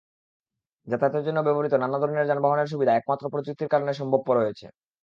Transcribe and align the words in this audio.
যাতায়াতের 0.87 1.25
জন্য 1.27 1.39
ব্যবহূত 1.43 1.73
নানা 1.75 1.97
ধরনের 2.01 2.27
যানবাহনের 2.29 2.71
সুবিধা 2.71 2.91
একমাত্র 2.95 3.25
প্রযুক্তির 3.33 3.71
কারণে 3.73 3.93
সম্ভবপর 3.99 4.35
হয়েছে। 4.41 4.65